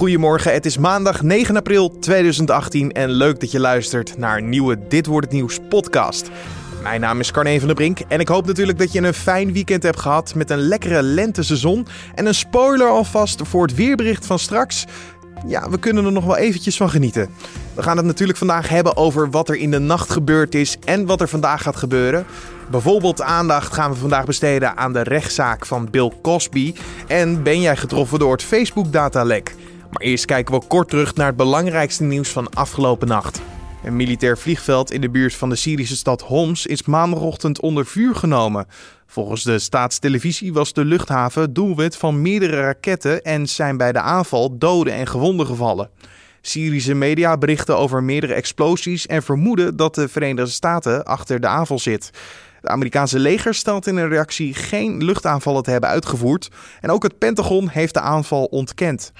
Goedemorgen, 0.00 0.52
het 0.52 0.66
is 0.66 0.78
maandag 0.78 1.22
9 1.22 1.56
april 1.56 1.98
2018 1.98 2.92
en 2.92 3.10
leuk 3.10 3.40
dat 3.40 3.50
je 3.50 3.60
luistert 3.60 4.18
naar 4.18 4.42
nieuwe 4.42 4.78
Dit 4.88 5.06
wordt 5.06 5.26
het 5.26 5.34
nieuws 5.34 5.58
podcast. 5.68 6.30
Mijn 6.82 7.00
naam 7.00 7.20
is 7.20 7.30
Carne 7.30 7.58
van 7.58 7.66
der 7.66 7.76
Brink 7.76 7.98
en 8.08 8.20
ik 8.20 8.28
hoop 8.28 8.46
natuurlijk 8.46 8.78
dat 8.78 8.92
je 8.92 9.00
een 9.00 9.14
fijn 9.14 9.52
weekend 9.52 9.82
hebt 9.82 10.00
gehad 10.00 10.34
met 10.34 10.50
een 10.50 10.58
lekkere 10.58 11.02
lenteseizoen. 11.02 11.86
En 12.14 12.26
een 12.26 12.34
spoiler 12.34 12.88
alvast 12.88 13.40
voor 13.44 13.62
het 13.62 13.74
weerbericht 13.74 14.26
van 14.26 14.38
straks. 14.38 14.86
Ja, 15.46 15.70
we 15.70 15.78
kunnen 15.78 16.04
er 16.04 16.12
nog 16.12 16.24
wel 16.24 16.36
eventjes 16.36 16.76
van 16.76 16.90
genieten. 16.90 17.28
We 17.74 17.82
gaan 17.82 17.96
het 17.96 18.06
natuurlijk 18.06 18.38
vandaag 18.38 18.68
hebben 18.68 18.96
over 18.96 19.30
wat 19.30 19.48
er 19.48 19.56
in 19.56 19.70
de 19.70 19.78
nacht 19.78 20.10
gebeurd 20.10 20.54
is 20.54 20.76
en 20.84 21.06
wat 21.06 21.20
er 21.20 21.28
vandaag 21.28 21.62
gaat 21.62 21.76
gebeuren. 21.76 22.26
Bijvoorbeeld 22.70 23.22
aandacht 23.22 23.72
gaan 23.72 23.90
we 23.90 23.96
vandaag 23.96 24.24
besteden 24.24 24.76
aan 24.76 24.92
de 24.92 25.02
rechtszaak 25.02 25.66
van 25.66 25.90
Bill 25.90 26.12
Cosby. 26.22 26.74
En 27.06 27.42
ben 27.42 27.60
jij 27.60 27.76
getroffen 27.76 28.18
door 28.18 28.32
het 28.32 28.42
Facebook-datalek? 28.42 29.54
Maar 29.90 30.02
eerst 30.02 30.24
kijken 30.24 30.54
we 30.54 30.66
kort 30.66 30.88
terug 30.88 31.14
naar 31.14 31.26
het 31.26 31.36
belangrijkste 31.36 32.02
nieuws 32.02 32.28
van 32.28 32.50
afgelopen 32.50 33.08
nacht. 33.08 33.40
Een 33.84 33.96
militair 33.96 34.38
vliegveld 34.38 34.90
in 34.92 35.00
de 35.00 35.10
buurt 35.10 35.34
van 35.34 35.48
de 35.48 35.56
Syrische 35.56 35.96
stad 35.96 36.22
Homs 36.22 36.66
is 36.66 36.84
maandagochtend 36.84 37.60
onder 37.60 37.86
vuur 37.86 38.14
genomen. 38.14 38.66
Volgens 39.06 39.42
de 39.42 39.58
staatstelevisie 39.58 40.52
was 40.52 40.72
de 40.72 40.84
luchthaven 40.84 41.52
doelwit 41.52 41.96
van 41.96 42.22
meerdere 42.22 42.60
raketten 42.60 43.22
en 43.22 43.46
zijn 43.48 43.76
bij 43.76 43.92
de 43.92 44.00
aanval 44.00 44.58
doden 44.58 44.92
en 44.92 45.06
gewonden 45.06 45.46
gevallen. 45.46 45.90
Syrische 46.40 46.94
media 46.94 47.38
berichten 47.38 47.76
over 47.76 48.02
meerdere 48.02 48.34
explosies 48.34 49.06
en 49.06 49.22
vermoeden 49.22 49.76
dat 49.76 49.94
de 49.94 50.08
Verenigde 50.08 50.50
Staten 50.50 51.04
achter 51.04 51.40
de 51.40 51.46
aanval 51.46 51.78
zit. 51.78 52.10
Het 52.60 52.70
Amerikaanse 52.70 53.18
leger 53.18 53.54
stelt 53.54 53.86
in 53.86 53.96
een 53.96 54.08
reactie 54.08 54.54
geen 54.54 55.04
luchtaanvallen 55.04 55.62
te 55.62 55.70
hebben 55.70 55.90
uitgevoerd 55.90 56.48
en 56.80 56.90
ook 56.90 57.02
het 57.02 57.18
Pentagon 57.18 57.68
heeft 57.68 57.94
de 57.94 58.00
aanval 58.00 58.44
ontkend. 58.44 59.12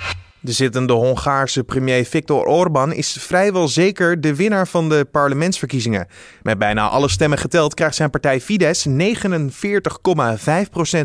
De 0.43 0.53
zittende 0.53 0.93
Hongaarse 0.93 1.65
premier 1.65 2.05
Viktor 2.05 2.45
Orbán 2.45 2.93
is 2.93 3.17
vrijwel 3.21 3.69
zeker 3.69 4.21
de 4.21 4.35
winnaar 4.35 4.69
van 4.69 4.88
de 4.88 5.07
parlementsverkiezingen. 5.10 6.07
Met 6.43 6.59
bijna 6.59 6.88
alle 6.88 7.09
stemmen 7.09 7.38
geteld 7.38 7.74
krijgt 7.74 7.95
zijn 7.97 8.10
partij 8.10 8.41
Fidesz 8.41 8.87
49,5% 8.88 8.93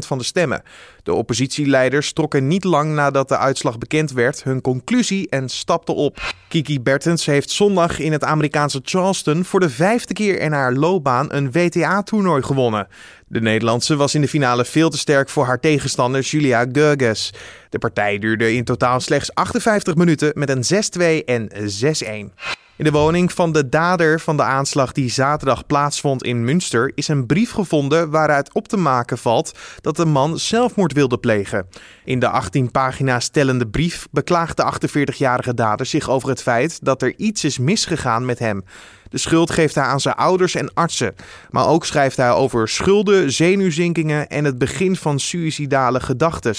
van 0.07 0.17
de 0.17 0.23
stemmen. 0.23 0.63
De 1.05 1.13
oppositieleiders 1.13 2.13
trokken 2.13 2.47
niet 2.47 2.63
lang 2.63 2.93
nadat 2.93 3.29
de 3.29 3.37
uitslag 3.37 3.77
bekend 3.77 4.11
werd 4.11 4.43
hun 4.43 4.61
conclusie 4.61 5.29
en 5.29 5.49
stapten 5.49 5.95
op. 5.95 6.33
Kiki 6.47 6.81
Bertens 6.81 7.25
heeft 7.25 7.49
zondag 7.49 7.99
in 7.99 8.11
het 8.11 8.23
Amerikaanse 8.23 8.79
Charleston 8.83 9.43
voor 9.43 9.59
de 9.59 9.69
vijfde 9.69 10.13
keer 10.13 10.39
in 10.39 10.51
haar 10.51 10.73
loopbaan 10.73 11.33
een 11.33 11.51
WTA-toernooi 11.51 12.43
gewonnen. 12.43 12.87
De 13.27 13.41
Nederlandse 13.41 13.95
was 13.95 14.15
in 14.15 14.21
de 14.21 14.27
finale 14.27 14.65
veel 14.65 14.89
te 14.89 14.97
sterk 14.97 15.29
voor 15.29 15.45
haar 15.45 15.59
tegenstander 15.59 16.21
Julia 16.21 16.65
Gerges. 16.71 17.33
De 17.69 17.77
partij 17.77 18.19
duurde 18.19 18.53
in 18.53 18.63
totaal 18.63 18.99
slechts 18.99 19.33
58 19.33 19.95
minuten 19.95 20.31
met 20.35 20.49
een 20.49 20.63
6-2 21.21 21.25
en 21.25 21.49
6-1. 22.31 22.64
In 22.77 22.83
de 22.83 22.91
woning 22.91 23.33
van 23.33 23.51
de 23.51 23.69
dader 23.69 24.19
van 24.19 24.37
de 24.37 24.43
aanslag 24.43 24.91
die 24.91 25.09
zaterdag 25.09 25.65
plaatsvond 25.65 26.23
in 26.23 26.43
Münster 26.43 26.91
is 26.95 27.07
een 27.07 27.25
brief 27.25 27.51
gevonden 27.51 28.09
waaruit 28.09 28.53
op 28.53 28.67
te 28.67 28.77
maken 28.77 29.17
valt 29.17 29.59
dat 29.81 29.95
de 29.95 30.05
man 30.05 30.39
zelfmoord 30.39 30.93
wilde 30.93 31.17
plegen. 31.17 31.67
In 32.05 32.19
de 32.19 32.29
18 32.29 32.71
pagina's 32.71 33.29
tellende 33.29 33.67
brief 33.67 34.07
beklaagt 34.11 34.57
de 34.57 34.73
48-jarige 34.73 35.53
dader 35.53 35.85
zich 35.85 36.09
over 36.09 36.29
het 36.29 36.41
feit 36.41 36.85
dat 36.85 37.01
er 37.01 37.13
iets 37.17 37.43
is 37.43 37.57
misgegaan 37.57 38.25
met 38.25 38.39
hem. 38.39 38.63
De 39.09 39.17
schuld 39.17 39.51
geeft 39.51 39.75
hij 39.75 39.83
aan 39.83 39.99
zijn 39.99 40.15
ouders 40.15 40.55
en 40.55 40.73
artsen. 40.73 41.15
Maar 41.49 41.67
ook 41.67 41.85
schrijft 41.85 42.17
hij 42.17 42.31
over 42.31 42.69
schulden, 42.69 43.31
zenuwzinkingen 43.31 44.27
en 44.27 44.43
het 44.43 44.57
begin 44.57 44.95
van 44.95 45.19
suïcidale 45.19 45.99
gedachten. 45.99 46.55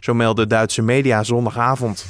Zo 0.00 0.14
melden 0.14 0.48
Duitse 0.48 0.82
media 0.82 1.22
zondagavond. 1.22 2.06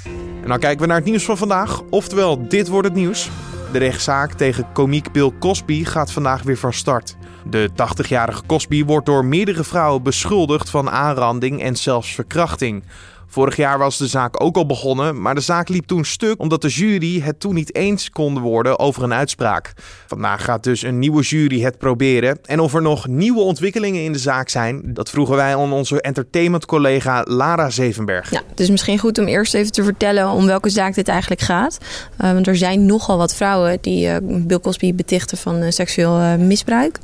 En 0.47 0.53
dan 0.53 0.61
kijken 0.61 0.81
we 0.81 0.87
naar 0.87 0.97
het 0.97 1.07
nieuws 1.07 1.25
van 1.25 1.37
vandaag. 1.37 1.83
Oftewel, 1.91 2.49
dit 2.49 2.69
wordt 2.69 2.89
het 2.89 2.97
nieuws. 2.97 3.31
De 3.73 3.79
rechtszaak 3.79 4.33
tegen 4.33 4.73
komiek 4.73 5.13
Bill 5.13 5.33
Cosby 5.39 5.85
gaat 5.85 6.13
vandaag 6.13 6.43
weer 6.43 6.57
van 6.57 6.73
start. 6.73 7.17
De 7.45 7.71
80-jarige 7.71 8.43
Cosby 8.47 8.85
wordt 8.85 9.07
door 9.07 9.25
meerdere 9.25 9.65
vrouwen 9.65 10.03
beschuldigd 10.03 10.71
van 10.71 10.91
aanranding 10.91 11.63
en 11.63 11.77
zelfs 11.77 12.15
verkrachting. 12.15 12.83
Vorig 13.27 13.57
jaar 13.57 13.79
was 13.79 13.99
de 13.99 14.07
zaak 14.07 14.43
ook 14.43 14.57
al 14.57 14.67
begonnen, 14.67 15.23
maar 15.23 15.35
de 15.35 15.41
zaak 15.41 15.69
liep 15.69 15.87
toen 15.87 16.05
stuk 16.05 16.41
omdat 16.41 16.63
de 16.63 16.69
jury 16.69 17.21
het 17.21 17.41
toen 17.41 17.55
niet 17.55 17.75
eens 17.75 18.11
kon 18.11 18.39
worden 18.39 18.79
over 18.79 19.03
een 19.03 19.15
uitspraak. 19.15 19.73
Vandaag 20.07 20.45
gaat 20.45 20.65
dus 20.65 20.83
een 20.83 20.99
nieuwe 20.99 21.23
jury 21.23 21.61
het 21.61 21.79
proberen. 21.79 22.39
En 22.45 22.61
of 22.61 22.75
er 22.75 22.83
nog 22.83 23.07
nieuwe 23.07 23.41
ontwikkelingen 23.41 24.05
in 24.05 24.13
de 24.13 24.19
zaak 24.19 24.49
zijn, 24.49 24.81
dat 24.85 25.11
vroegen 25.11 25.37
wij 25.37 25.57
aan 25.57 25.73
onze 25.73 26.01
entertainment-collega 26.01 27.25
Lara 27.29 27.71
Zevenberg. 27.71 28.31
Ja, 28.31 28.43
is 28.55 28.71
misschien 28.71 28.99
goed 28.99 29.19
om 29.19 29.27
eerst 29.27 29.55
even 29.55 29.73
te 29.73 29.85
vertellen 29.85 30.31
om 30.31 30.47
welke 30.47 30.71
zaak 30.71 30.95
dit 30.95 31.09
eigenlijk 31.09 31.41
gaat. 31.41 31.79
Uh, 32.21 32.33
want 32.33 32.47
er 32.47 32.57
zijn 32.57 32.87
nogal 32.87 33.19
wat 33.19 33.35
vrouwen 33.35 33.79
die 33.81 34.07
uh, 34.07 34.17
Bill 34.23 34.61
Cosby 34.61 34.95
betichten 34.95 35.39
van 35.39 35.63
uh, 35.63 35.71
seksueel 35.71 36.39
misbruik. 36.39 36.99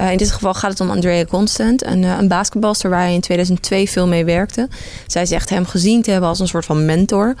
Uh, 0.00 0.10
in 0.10 0.16
dit 0.16 0.30
geval 0.30 0.54
gaat 0.54 0.70
het 0.70 0.80
om 0.80 0.90
Andrea 0.90 1.24
Constant, 1.24 1.84
een, 1.84 2.02
uh, 2.02 2.16
een 2.18 2.28
basketbalster 2.28 2.90
waar 2.90 3.00
hij 3.00 3.14
in 3.14 3.20
2002 3.20 3.90
veel 3.90 4.06
mee 4.06 4.24
werkte. 4.24 4.68
Zij 5.06 5.26
zegt 5.26 5.50
hem 5.50 5.66
gezien 5.66 6.02
te 6.02 6.10
hebben 6.10 6.28
als 6.28 6.40
een 6.40 6.48
soort 6.48 6.64
van 6.64 6.84
mentor. 6.84 7.34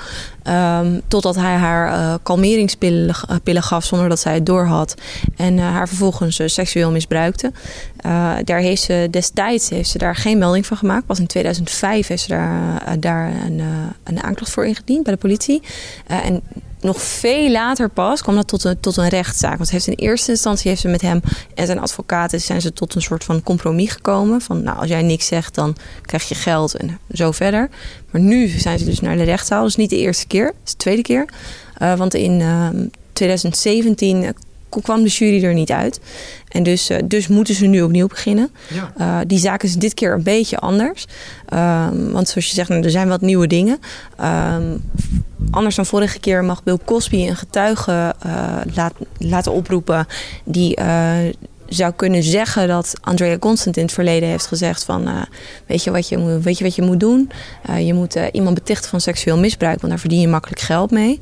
Um, 0.48 1.00
totdat 1.08 1.34
hij 1.34 1.54
haar 1.54 1.92
uh, 1.92 2.14
kalmeringspillen 2.22 3.14
pillen 3.42 3.62
gaf 3.62 3.84
zonder 3.84 4.08
dat 4.08 4.18
zij 4.18 4.34
het 4.34 4.46
doorhad. 4.46 4.94
En 5.36 5.58
haar 5.58 5.88
vervolgens 5.88 6.40
seksueel 6.44 6.90
misbruikte. 6.90 7.52
daar 8.44 8.58
heeft 8.58 8.82
ze 8.82 9.08
destijds 9.10 9.68
heeft 9.68 9.88
ze 9.88 9.98
daar 9.98 10.16
geen 10.16 10.38
melding 10.38 10.66
van 10.66 10.76
gemaakt. 10.76 11.06
Pas 11.06 11.18
in 11.18 11.26
2005 11.26 12.06
heeft 12.06 12.22
ze 12.22 12.28
daar, 12.28 13.00
daar 13.00 13.32
een, 13.44 13.62
een 14.04 14.22
aanklacht 14.22 14.52
voor 14.52 14.66
ingediend 14.66 15.02
bij 15.02 15.12
de 15.12 15.18
politie. 15.18 15.62
en 16.06 16.42
nog 16.80 17.02
veel 17.02 17.50
later 17.50 17.88
pas 17.88 18.22
kwam 18.22 18.34
dat 18.34 18.48
tot 18.48 18.64
een, 18.64 18.80
tot 18.80 18.96
een 18.96 19.08
rechtszaak. 19.08 19.56
Want 19.56 19.70
heeft 19.70 19.86
in 19.86 19.92
eerste 19.92 20.30
instantie 20.30 20.68
heeft 20.68 20.80
ze 20.80 20.88
met 20.88 21.02
hem 21.02 21.20
en 21.54 21.66
zijn 21.66 21.78
advocaten 21.80 22.40
zijn 22.40 22.60
ze 22.60 22.72
tot 22.72 22.94
een 22.94 23.02
soort 23.02 23.24
van 23.24 23.42
compromis 23.42 23.90
gekomen. 23.90 24.40
Van 24.40 24.62
nou, 24.62 24.78
als 24.78 24.88
jij 24.88 25.02
niks 25.02 25.26
zegt, 25.26 25.54
dan 25.54 25.76
krijg 26.02 26.28
je 26.28 26.34
geld 26.34 26.74
en 26.74 26.98
zo 27.12 27.32
verder. 27.32 27.68
Maar 28.10 28.20
nu 28.20 28.48
zijn 28.48 28.78
ze 28.78 28.84
dus 28.84 29.00
naar 29.00 29.16
de 29.16 29.22
rechtszaal. 29.22 29.64
Dus 29.64 29.76
niet 29.76 29.90
de 29.90 29.96
eerste 29.96 30.26
keer, 30.26 30.37
het 30.46 30.56
is 30.64 30.70
de 30.70 30.76
tweede 30.76 31.02
keer. 31.02 31.24
Uh, 31.82 31.96
want 31.96 32.14
in 32.14 32.40
uh, 32.40 32.68
2017 33.12 34.34
kwam 34.68 35.02
de 35.02 35.08
jury 35.08 35.44
er 35.44 35.54
niet 35.54 35.70
uit. 35.70 36.00
En 36.48 36.62
dus, 36.62 36.90
uh, 36.90 36.98
dus 37.04 37.28
moeten 37.28 37.54
ze 37.54 37.66
nu 37.66 37.82
opnieuw 37.82 38.06
beginnen. 38.06 38.50
Ja. 38.74 38.92
Uh, 38.98 39.18
die 39.26 39.38
zaak 39.38 39.62
is 39.62 39.74
dit 39.74 39.94
keer 39.94 40.12
een 40.12 40.22
beetje 40.22 40.58
anders. 40.58 41.06
Um, 41.54 42.12
want 42.12 42.28
zoals 42.28 42.46
je 42.46 42.54
zegt, 42.54 42.68
nou, 42.68 42.82
er 42.82 42.90
zijn 42.90 43.08
wat 43.08 43.20
nieuwe 43.20 43.46
dingen. 43.46 43.78
Um, 44.20 44.82
anders 45.50 45.74
dan 45.74 45.86
vorige 45.86 46.20
keer 46.20 46.44
mag 46.44 46.62
Bill 46.62 46.78
Cosby 46.84 47.16
een 47.16 47.36
getuige 47.36 48.14
uh, 48.26 48.60
laat, 48.74 48.92
laten 49.18 49.52
oproepen 49.52 50.06
die 50.44 50.76
zou 51.68 51.92
kunnen 51.96 52.22
zeggen 52.22 52.68
dat 52.68 52.94
Andrea 53.00 53.38
Constant 53.38 53.76
in 53.76 53.82
het 53.82 53.92
verleden 53.92 54.28
heeft 54.28 54.46
gezegd 54.46 54.84
van 54.84 55.08
uh, 55.08 55.22
weet, 55.66 55.84
je 55.84 55.90
wat 55.90 56.08
je, 56.08 56.38
weet 56.40 56.58
je 56.58 56.64
wat 56.64 56.74
je 56.74 56.82
moet 56.82 57.00
doen? 57.00 57.30
Uh, 57.70 57.86
je 57.86 57.94
moet 57.94 58.16
uh, 58.16 58.24
iemand 58.32 58.54
betichten 58.54 58.90
van 58.90 59.00
seksueel 59.00 59.38
misbruik, 59.38 59.80
want 59.80 59.88
daar 59.92 60.00
verdien 60.00 60.20
je 60.20 60.28
makkelijk 60.28 60.60
geld 60.60 60.90
mee. 60.90 61.20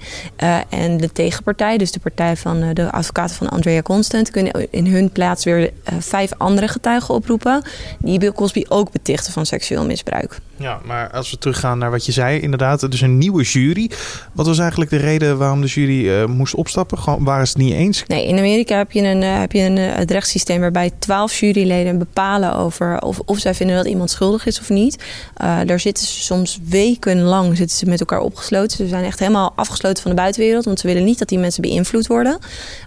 en 0.68 0.96
de 0.96 1.12
tegenpartij, 1.12 1.78
dus 1.78 1.92
de 1.92 2.00
partij 2.00 2.36
van 2.36 2.74
de 2.74 2.92
advocaten 2.92 3.36
van 3.36 3.48
Andrea 3.48 3.82
Constant, 3.82 4.30
kunnen 4.30 4.70
in 4.70 4.86
hun 4.86 5.10
plaats 5.10 5.44
weer 5.44 5.70
vijf 5.98 6.30
andere 6.36 6.68
getuigen 6.68 7.14
oproepen 7.14 7.62
die 7.98 8.18
Bill 8.18 8.32
Cosby 8.32 8.64
ook 8.68 8.92
betichten 8.92 9.32
van 9.32 9.46
seksueel 9.46 9.86
misbruik. 9.86 10.38
Ja, 10.58 10.80
maar 10.84 11.10
als 11.10 11.30
we 11.30 11.38
teruggaan 11.38 11.78
naar 11.78 11.90
wat 11.90 12.06
je 12.06 12.12
zei, 12.12 12.40
inderdaad, 12.40 12.90
dus 12.90 13.00
een 13.00 13.18
nieuwe 13.18 13.42
jury. 13.42 13.90
Wat 14.32 14.46
was 14.46 14.58
eigenlijk 14.58 14.90
de 14.90 14.96
reden 14.96 15.38
waarom 15.38 15.60
de 15.60 15.66
jury 15.66 16.24
moest 16.24 16.54
opstappen? 16.54 16.98
Gewoon, 16.98 17.24
waren 17.24 17.46
ze 17.46 17.52
het 17.52 17.62
niet 17.62 17.74
eens? 17.74 18.04
Nee, 18.06 18.26
in 18.26 18.38
Amerika 18.38 18.76
heb 18.76 18.92
je 18.92 19.02
een, 19.02 19.22
heb 19.22 19.52
je 19.52 19.60
een 19.60 19.76
het 19.76 20.10
rechts 20.10 20.34
systeem 20.36 20.60
waarbij 20.60 20.91
twaalf 20.98 21.38
juryleden 21.38 21.98
bepalen 21.98 22.56
over 22.56 23.02
of, 23.02 23.20
of 23.24 23.38
zij 23.38 23.54
vinden 23.54 23.76
dat 23.76 23.86
iemand 23.86 24.10
schuldig 24.10 24.47
is 24.47 24.60
of 24.60 24.69
niet. 24.69 24.97
Uh, 25.42 25.58
daar 25.66 25.80
zitten 25.80 26.06
ze 26.06 26.22
soms 26.22 26.58
wekenlang 26.69 27.56
zitten 27.56 27.76
ze 27.76 27.86
met 27.86 28.00
elkaar 28.00 28.20
opgesloten. 28.20 28.76
Ze 28.76 28.88
zijn 28.88 29.04
echt 29.04 29.19
helemaal 29.19 29.52
afgesloten 29.56 30.02
van 30.02 30.11
de 30.11 30.16
buitenwereld, 30.16 30.64
want 30.64 30.81
ze 30.81 30.87
willen 30.87 31.05
niet 31.05 31.19
dat 31.19 31.28
die 31.28 31.38
mensen 31.38 31.62
beïnvloed 31.62 32.06
worden. 32.06 32.38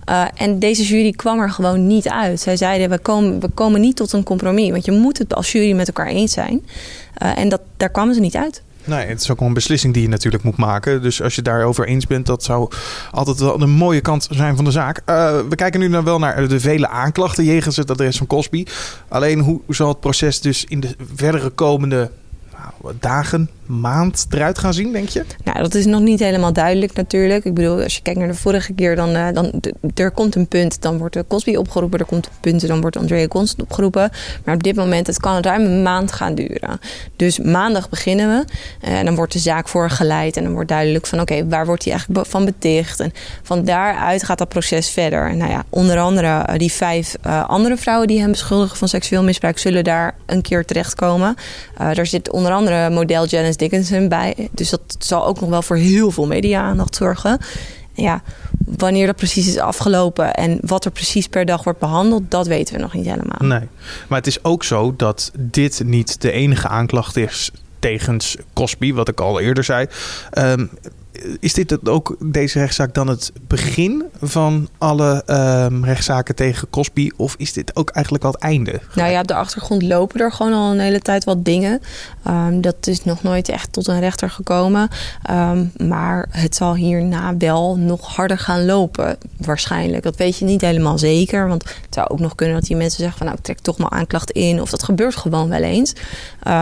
Uh, 0.10 0.26
en 0.36 0.60
deze 0.60 0.84
jury 0.84 1.12
kwam 1.12 1.40
er 1.40 1.50
gewoon 1.50 1.88
niet 1.88 2.10
uit. 2.10 2.40
Zij 2.40 2.58
zeiden: 2.58 2.90
we 2.90 2.98
komen, 2.98 3.40
we 3.40 3.50
komen 3.50 3.82
niet 3.82 3.96
tot 3.96 4.14
een 4.14 4.24
compromis, 4.24 4.70
want 4.70 4.86
je 4.86 4.92
moet 4.92 5.18
het 5.18 5.36
als 5.36 5.52
jury 5.52 5.74
met 5.74 5.88
elkaar 5.88 6.08
eens 6.08 6.34
zijn. 6.34 6.66
Uh, 7.24 7.38
en 7.38 7.50
dat, 7.50 7.62
daar 7.78 7.90
kwamen 7.90 8.14
ze 8.14 8.20
niet 8.20 8.36
uit. 8.36 8.62
Nee, 8.84 9.06
het 9.06 9.22
is 9.22 9.32
ook 9.32 9.40
wel 9.40 9.48
een 9.48 9.54
beslissing 9.54 9.94
die 9.94 10.02
je 10.02 10.10
natuurlijk 10.10 10.44
moet 10.44 10.58
maken. 10.58 11.02
Dus 11.02 11.22
als 11.22 11.36
je 11.36 11.42
daarover 11.42 11.88
eens 11.88 12.08
bent, 12.08 12.26
dat 12.26 12.44
zou 12.44 12.72
altijd 13.12 13.40
wel 13.40 13.62
een 13.62 13.70
mooie 13.70 14.02
kant 14.02 14.28
zijn 14.32 14.56
van 14.56 14.66
de 14.66 14.72
zaak. 14.72 15.02
Uh, 15.06 15.40
we 15.50 15.56
kijken 15.56 15.80
nu 15.80 15.90
dan 15.90 16.04
wel 16.04 16.20
naar 16.20 16.48
de 16.48 16.60
vele 16.60 16.88
aanklachten 16.88 17.44
jegens 17.44 17.76
het 17.76 17.92
adres 17.92 18.18
van 18.18 18.28
Cosby. 18.28 18.66
Alleen 19.08 19.40
hoe 19.40 19.62
zal 19.68 19.88
het 19.88 20.00
proces 20.00 20.42
dus 20.42 20.66
in 20.66 20.80
de 20.80 20.96
verdere 21.16 21.50
komende 21.50 22.12
nou, 22.52 22.94
dagen, 23.00 23.50
maand 23.70 24.26
eruit 24.30 24.60
gaan 24.60 24.74
zien, 24.74 24.92
denk 24.92 25.10
je? 25.10 25.26
Nou, 25.44 25.60
dat 25.60 25.76
is 25.76 25.86
nog 25.86 26.02
niet 26.02 26.20
helemaal 26.20 26.54
duidelijk 26.54 26.94
natuurlijk. 26.94 27.46
Ik 27.46 27.54
bedoel, 27.54 27.82
als 27.84 27.96
je 27.96 28.02
kijkt 28.02 28.20
naar 28.20 28.28
de 28.28 28.34
vorige 28.34 28.74
keer, 28.74 28.96
dan, 28.96 29.10
uh, 29.10 29.28
dan 29.34 29.62
er 29.96 30.12
komt 30.12 30.36
een 30.36 30.48
punt, 30.48 30.82
dan 30.82 30.98
wordt 30.98 31.18
Cosby 31.28 31.56
opgeroepen. 31.56 32.00
Er 32.00 32.06
komt 32.06 32.26
een 32.26 32.40
punt, 32.40 32.68
dan 32.68 32.82
wordt 32.82 32.98
Andrea 32.98 33.28
Constant 33.28 33.62
opgeroepen. 33.62 34.12
Maar 34.46 34.56
op 34.56 34.64
dit 34.64 34.76
moment, 34.76 35.08
het 35.08 35.20
kan 35.20 35.42
ruim 35.42 35.62
een 35.62 35.84
maand 35.84 36.12
gaan 36.12 36.36
duren. 36.36 36.80
Dus 37.16 37.40
maandag 37.40 37.90
beginnen 37.90 38.30
we. 38.30 38.46
En 38.88 39.06
dan 39.06 39.16
wordt 39.16 39.34
de 39.34 39.40
zaak 39.40 39.68
voorgeleid 39.68 40.38
en 40.38 40.44
dan 40.44 40.54
wordt 40.54 40.70
duidelijk 40.70 41.08
van 41.08 41.20
oké, 41.20 41.48
waar 41.48 41.66
wordt 41.66 41.84
hij 41.84 41.94
eigenlijk 41.94 42.28
van 42.28 42.46
beticht? 42.46 43.00
En 43.00 43.12
van 43.44 43.64
daaruit 43.64 44.24
gaat 44.24 44.38
dat 44.38 44.50
proces 44.50 44.90
verder. 44.90 45.36
Nou 45.36 45.52
ja, 45.52 45.64
onder 45.70 46.00
andere 46.00 46.58
die 46.58 46.72
vijf 46.72 47.16
andere 47.48 47.78
vrouwen 47.78 48.08
die 48.08 48.20
hem 48.20 48.32
beschuldigen 48.32 48.78
van 48.78 48.88
seksueel 48.88 49.24
misbruik 49.24 49.58
zullen 49.58 49.84
daar 49.84 50.16
een 50.26 50.42
keer 50.42 50.66
terechtkomen. 50.66 51.36
Uh, 51.82 51.94
daar 51.94 52.06
zit 52.06 52.32
onder 52.32 52.52
andere 52.52 52.90
model 52.90 53.26
Janice 53.26 53.58
Dickinson 53.60 54.08
bij. 54.08 54.50
Dus 54.52 54.70
dat 54.70 54.96
zal 55.00 55.26
ook 55.26 55.40
nog 55.40 55.50
wel 55.50 55.62
voor 55.62 55.76
heel 55.76 56.12
veel 56.12 56.28
media-aandacht 56.28 56.96
zorgen. 56.96 57.40
Ja, 57.94 58.22
wanneer 58.66 59.06
dat 59.06 59.16
precies 59.16 59.48
is 59.48 59.58
afgelopen 59.58 60.34
en 60.34 60.58
wat 60.62 60.86
er 60.86 60.92
precies 60.92 61.28
per 61.28 61.46
dag 61.46 61.64
wordt 61.64 61.80
behandeld, 61.80 62.32
dat 62.32 62.48
weten 62.48 62.76
we 62.76 62.82
nog 62.82 62.94
niet 62.94 63.06
helemaal. 63.06 63.60
Nee, 63.60 63.68
maar 64.08 64.18
het 64.18 64.28
is 64.28 64.44
ook 64.44 64.64
zo 64.64 64.94
dat 64.98 65.32
dit 65.40 65.82
niet 65.86 66.22
de 66.22 66.32
enige 66.32 66.68
aanklacht 66.68 67.18
is 67.18 67.52
tegens 67.80 68.38
Cosby, 68.54 68.94
wat 68.94 69.08
ik 69.08 69.20
al 69.20 69.40
eerder 69.40 69.64
zei. 69.64 69.88
Um, 70.38 70.70
is 71.40 71.54
dit 71.54 71.88
ook, 71.90 72.16
deze 72.20 72.60
rechtszaak, 72.60 72.94
dan 72.94 73.08
het 73.08 73.32
begin 73.48 74.04
van 74.22 74.70
alle 74.78 75.24
um, 75.72 75.86
rechtszaken 75.86 76.36
tegen 76.36 76.70
Cosby? 76.70 77.10
Of 77.16 77.36
is 77.38 77.54
dit 77.54 77.76
ook 77.76 77.90
eigenlijk 77.90 78.24
al 78.26 78.32
het 78.32 78.42
einde? 78.42 78.80
Nou 78.96 79.12
ja, 79.12 79.20
op 79.20 79.28
de 79.28 79.34
achtergrond 79.34 79.84
lopen 79.84 80.20
er 80.20 80.32
gewoon 80.32 80.54
al 80.54 80.72
een 80.72 80.80
hele 80.80 81.00
tijd 81.00 81.24
wat 81.24 81.46
dingen. 81.46 81.82
Um, 82.28 82.62
dat 82.62 82.88
is 82.88 83.04
nog 83.04 83.24
nooit 83.24 83.50
echt 83.50 83.74
tot 83.74 83.88
een 83.88 84.00
rechter 84.00 84.30
gekomen. 84.30 84.90
Um, 85.30 85.72
maar 85.88 86.28
het 86.32 86.56
zal 86.56 86.76
hierna 86.76 87.38
wel 87.38 87.78
nog 87.78 88.16
harder 88.16 88.38
gaan 88.38 88.66
lopen, 88.66 89.18
waarschijnlijk. 89.38 90.04
Dat 90.04 90.16
weet 90.16 90.38
je 90.38 90.46
niet 90.46 90.62
helemaal 90.62 90.98
zeker. 90.98 91.48
Want 91.48 91.64
het 91.64 91.94
zou 91.94 92.10
ook 92.10 92.20
nog 92.20 92.36
kunnen 92.36 92.56
dat 92.56 92.66
die 92.66 92.76
mensen 92.76 93.00
zeggen 93.00 93.18
van... 93.18 93.26
nou, 93.26 93.38
ik 93.38 93.46
trek 93.46 93.60
toch 93.60 93.78
maar 93.78 93.90
aanklacht 93.90 94.32
in. 94.32 94.62
Of 94.62 94.70
dat 94.70 94.84
gebeurt 94.84 95.16
gewoon 95.16 95.50
wel 95.50 95.64
eens. 95.64 95.94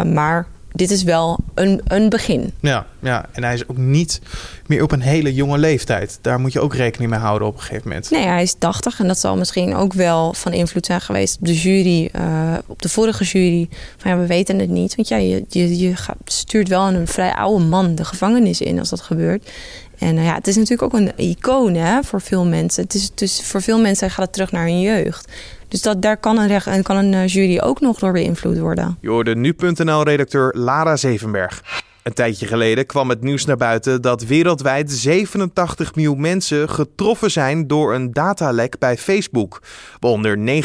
Maar 0.06 0.48
dit 0.72 0.92
is 0.92 1.04
wel 1.04 1.40
een, 1.54 1.82
een 1.88 2.10
begin. 2.10 2.54
Ja, 2.60 2.86
ja, 3.00 3.26
en 3.32 3.44
hij 3.44 3.54
is 3.54 3.68
ook 3.68 3.78
niet 3.78 4.22
meer 4.66 4.84
op 4.84 4.92
een 4.92 5.02
hele 5.02 5.34
jonge 5.34 5.58
leeftijd. 5.58 6.20
Daar 6.22 6.40
moet 6.40 6.54
je 6.54 6.60
ook 6.60 6.76
rekening 6.76 7.12
mee 7.12 7.20
houden 7.20 7.48
op 7.48 7.54
een 7.54 7.62
gegeven 7.62 7.88
moment. 7.88 8.10
Nee, 8.10 8.26
hij 8.26 8.42
is 8.42 8.56
80 8.58 9.00
en 9.00 9.08
dat 9.08 9.20
zal 9.20 9.38
misschien 9.38 9.76
ook 9.76 9.94
wel 9.94 10.34
van 10.34 10.54
invloed 10.54 10.86
zijn 10.86 11.02
geweest 11.02 11.38
op 11.40 11.46
de 11.46 11.56
jury, 11.56 12.10
uh, 12.16 12.54
op 12.66 12.82
de 12.82 12.90
vorige 12.90 13.24
jury. 13.24 13.70
Van 13.98 14.12
ja, 14.12 14.18
we 14.18 14.26
weten 14.26 14.60
het 14.60 14.70
niet. 14.70 14.96
Want 14.96 15.08
ja, 15.08 15.18
je, 15.18 15.46
je, 15.50 15.78
je 15.78 15.94
stuurt 16.26 16.68
wel 16.68 16.88
een 16.88 17.08
vrij 17.08 17.34
oude 17.34 17.64
man 17.64 17.96
de 17.96 18.06
gevangenis 18.06 18.62
in 18.62 18.80
als 18.80 18.90
dat 18.90 19.02
gebeurt. 19.02 19.52
En 19.98 20.16
uh, 20.16 20.26
ja, 20.26 20.34
het 20.34 20.48
is 20.48 20.56
natuurlijk 20.56 20.94
ook 20.94 21.00
een 21.00 21.12
icoon 21.18 21.74
hè, 21.74 22.04
voor 22.04 22.22
veel 22.22 22.46
mensen. 22.46 22.84
Het 22.84 22.94
is, 22.94 23.12
dus 23.16 23.42
voor 23.42 23.62
veel 23.62 23.80
mensen 23.80 24.10
gaat 24.10 24.26
het 24.26 24.34
terug 24.34 24.52
naar 24.52 24.66
hun 24.66 24.82
jeugd. 24.82 25.32
Dus 25.68 25.82
dat, 25.82 26.02
daar 26.02 26.18
kan 26.18 26.38
een, 26.38 26.48
recht, 26.48 26.82
kan 26.82 26.96
een 26.98 27.14
uh, 27.14 27.28
jury 27.28 27.60
ook 27.60 27.80
nog 27.80 28.00
door 28.00 28.12
beïnvloed 28.12 28.58
worden. 28.58 28.98
Je 29.02 29.10
hoorde 29.10 29.36
nu.nl-redacteur 29.36 30.54
Lara 30.58 30.96
Zevenberg. 30.96 31.84
Een 32.08 32.14
tijdje 32.14 32.48
geleden 32.48 32.86
kwam 32.86 33.10
het 33.10 33.22
nieuws 33.22 33.46
naar 33.46 33.58
buiten 33.58 34.02
dat 34.02 34.26
wereldwijd 34.26 34.92
87 34.92 35.96
miljoen 35.96 36.22
mensen 36.22 36.70
getroffen 36.70 37.32
zijn 37.32 37.68
door 37.68 37.94
een 37.94 38.12
datalek 38.14 38.78
bij 38.80 38.98
Facebook. 38.98 39.62
Waaronder 40.00 40.64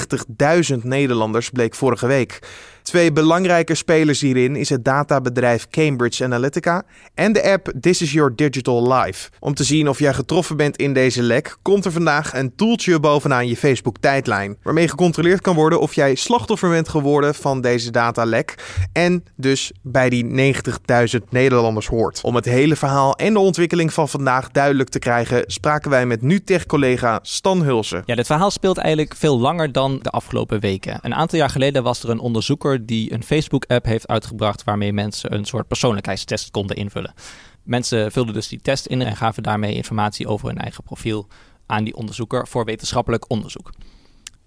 90.000 0.72 0.76
Nederlanders 0.82 1.50
bleek 1.50 1.74
vorige 1.74 2.06
week. 2.06 2.38
Twee 2.82 3.12
belangrijke 3.12 3.74
spelers 3.74 4.20
hierin 4.20 4.56
is 4.56 4.68
het 4.68 4.84
databedrijf 4.84 5.68
Cambridge 5.68 6.24
Analytica 6.24 6.82
en 7.14 7.32
de 7.32 7.50
app 7.50 7.72
This 7.80 8.02
is 8.02 8.12
Your 8.12 8.36
Digital 8.36 8.92
Life. 8.92 9.30
Om 9.40 9.54
te 9.54 9.64
zien 9.64 9.88
of 9.88 9.98
jij 9.98 10.14
getroffen 10.14 10.56
bent 10.56 10.76
in 10.76 10.92
deze 10.92 11.22
lek, 11.22 11.56
komt 11.62 11.84
er 11.84 11.92
vandaag 11.92 12.34
een 12.34 12.54
toeltje 12.54 13.00
bovenaan 13.00 13.48
je 13.48 13.56
Facebook 13.56 13.96
tijdlijn, 14.00 14.56
waarmee 14.62 14.88
gecontroleerd 14.88 15.40
kan 15.40 15.54
worden 15.54 15.80
of 15.80 15.94
jij 15.94 16.14
slachtoffer 16.14 16.70
bent 16.70 16.88
geworden 16.88 17.34
van 17.34 17.60
deze 17.60 17.90
datalek 17.90 18.54
en 18.92 19.24
dus 19.36 19.72
bij 19.82 20.08
die 20.08 20.54
90.000 20.54 21.28
Nederlanders 21.30 21.86
hoort. 21.86 22.20
Om 22.22 22.34
het 22.34 22.44
hele 22.44 22.76
verhaal 22.76 23.16
en 23.16 23.32
de 23.32 23.38
ontwikkeling 23.38 23.92
van 23.92 24.08
vandaag 24.08 24.50
duidelijk 24.50 24.88
te 24.88 24.98
krijgen, 24.98 25.44
spraken 25.46 25.90
wij 25.90 26.06
met 26.06 26.22
NuTech-collega 26.22 27.18
Stan 27.22 27.62
Hulsen. 27.62 28.02
Ja, 28.06 28.14
dit 28.14 28.26
verhaal 28.26 28.50
speelt 28.50 28.78
eigenlijk 28.78 29.16
veel 29.16 29.38
langer 29.38 29.72
dan 29.72 29.98
de 30.02 30.10
afgelopen 30.10 30.60
weken. 30.60 30.98
Een 31.02 31.14
aantal 31.14 31.38
jaar 31.38 31.50
geleden 31.50 31.82
was 31.82 32.02
er 32.02 32.10
een 32.10 32.18
onderzoeker 32.18 32.71
die 32.80 33.12
een 33.12 33.22
Facebook-app 33.22 33.84
heeft 33.84 34.08
uitgebracht 34.08 34.64
waarmee 34.64 34.92
mensen 34.92 35.34
een 35.34 35.44
soort 35.44 35.68
persoonlijkheidstest 35.68 36.50
konden 36.50 36.76
invullen. 36.76 37.14
Mensen 37.62 38.12
vulden 38.12 38.34
dus 38.34 38.48
die 38.48 38.60
test 38.60 38.86
in 38.86 39.02
en 39.02 39.16
gaven 39.16 39.42
daarmee 39.42 39.74
informatie 39.74 40.26
over 40.26 40.48
hun 40.48 40.58
eigen 40.58 40.84
profiel 40.84 41.28
aan 41.66 41.84
die 41.84 41.94
onderzoeker 41.94 42.48
voor 42.48 42.64
wetenschappelijk 42.64 43.30
onderzoek. 43.30 43.72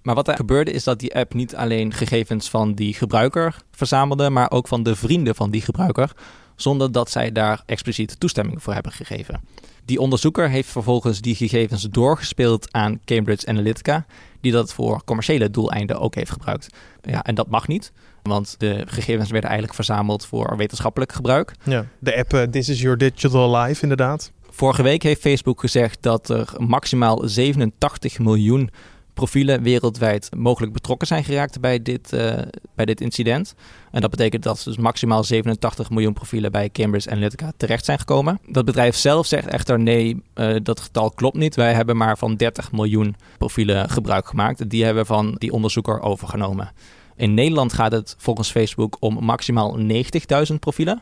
Maar 0.01 0.15
wat 0.15 0.27
er 0.27 0.35
gebeurde 0.35 0.71
is 0.71 0.83
dat 0.83 0.99
die 0.99 1.15
app 1.15 1.33
niet 1.33 1.55
alleen 1.55 1.93
gegevens 1.93 2.49
van 2.49 2.73
die 2.73 2.93
gebruiker 2.93 3.55
verzamelde, 3.71 4.29
maar 4.29 4.51
ook 4.51 4.67
van 4.67 4.83
de 4.83 4.95
vrienden 4.95 5.35
van 5.35 5.51
die 5.51 5.61
gebruiker, 5.61 6.11
zonder 6.55 6.91
dat 6.91 7.11
zij 7.11 7.31
daar 7.31 7.63
expliciete 7.65 8.17
toestemming 8.17 8.63
voor 8.63 8.73
hebben 8.73 8.91
gegeven. 8.91 9.41
Die 9.85 9.99
onderzoeker 9.99 10.49
heeft 10.49 10.69
vervolgens 10.69 11.21
die 11.21 11.35
gegevens 11.35 11.87
doorgespeeld 11.89 12.73
aan 12.73 12.99
Cambridge 13.05 13.47
Analytica, 13.47 14.05
die 14.41 14.51
dat 14.51 14.73
voor 14.73 15.03
commerciële 15.03 15.49
doeleinden 15.49 15.99
ook 15.99 16.15
heeft 16.15 16.31
gebruikt. 16.31 16.67
Ja, 17.01 17.23
en 17.23 17.35
dat 17.35 17.49
mag 17.49 17.67
niet. 17.67 17.91
Want 18.23 18.55
de 18.57 18.83
gegevens 18.87 19.29
werden 19.29 19.49
eigenlijk 19.49 19.73
verzameld 19.73 20.25
voor 20.25 20.57
wetenschappelijk 20.57 21.11
gebruik. 21.11 21.55
Ja, 21.63 21.85
de 21.99 22.17
app 22.17 22.33
uh, 22.33 22.41
This 22.41 22.69
is 22.69 22.81
Your 22.81 22.97
Digital 22.97 23.57
Life, 23.57 23.81
inderdaad. 23.81 24.31
Vorige 24.49 24.83
week 24.83 25.03
heeft 25.03 25.21
Facebook 25.21 25.59
gezegd 25.59 25.97
dat 26.01 26.29
er 26.29 26.53
maximaal 26.57 27.21
87 27.23 28.19
miljoen 28.19 28.69
profielen 29.15 29.61
wereldwijd 29.61 30.29
mogelijk 30.37 30.73
betrokken 30.73 31.07
zijn 31.07 31.23
geraakt 31.23 31.59
bij 31.59 31.81
dit, 31.81 32.13
uh, 32.13 32.33
bij 32.75 32.85
dit 32.85 33.01
incident. 33.01 33.55
En 33.91 34.01
dat 34.01 34.09
betekent 34.09 34.43
dat 34.43 34.61
dus 34.65 34.77
maximaal 34.77 35.23
87 35.23 35.89
miljoen 35.89 36.13
profielen 36.13 36.51
bij 36.51 36.69
Cambridge 36.69 37.09
Analytica 37.09 37.51
terecht 37.57 37.85
zijn 37.85 37.99
gekomen. 37.99 38.39
Dat 38.47 38.65
bedrijf 38.65 38.95
zelf 38.95 39.25
zegt 39.25 39.47
echter 39.47 39.79
nee, 39.79 40.21
uh, 40.35 40.55
dat 40.63 40.79
getal 40.79 41.11
klopt 41.11 41.37
niet. 41.37 41.55
Wij 41.55 41.73
hebben 41.73 41.97
maar 41.97 42.17
van 42.17 42.35
30 42.35 42.71
miljoen 42.71 43.15
profielen 43.37 43.89
gebruik 43.89 44.27
gemaakt. 44.27 44.69
Die 44.69 44.83
hebben 44.83 45.05
van 45.05 45.35
die 45.37 45.51
onderzoeker 45.51 46.01
overgenomen. 46.01 46.71
In 47.15 47.33
Nederland 47.33 47.73
gaat 47.73 47.91
het 47.91 48.15
volgens 48.17 48.51
Facebook 48.51 48.97
om 48.99 49.23
maximaal 49.23 49.79
90.000 49.79 50.59
profielen. 50.59 51.01